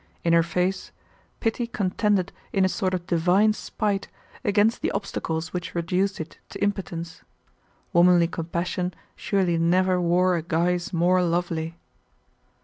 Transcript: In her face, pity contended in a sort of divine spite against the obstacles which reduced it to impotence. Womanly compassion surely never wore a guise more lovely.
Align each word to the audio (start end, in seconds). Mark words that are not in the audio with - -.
In 0.23 0.33
her 0.33 0.41
face, 0.41 0.91
pity 1.41 1.67
contended 1.67 2.31
in 2.51 2.65
a 2.65 2.69
sort 2.69 2.95
of 2.95 3.05
divine 3.05 3.53
spite 3.53 4.07
against 4.43 4.81
the 4.81 4.89
obstacles 4.93 5.53
which 5.53 5.75
reduced 5.75 6.19
it 6.19 6.39
to 6.49 6.63
impotence. 6.63 7.21
Womanly 7.93 8.25
compassion 8.27 8.95
surely 9.15 9.59
never 9.59 10.01
wore 10.01 10.37
a 10.37 10.41
guise 10.41 10.91
more 10.91 11.21
lovely. 11.21 11.75